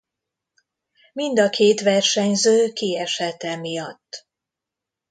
[1.13, 4.27] Mind a két versenyző kiesett emiatt.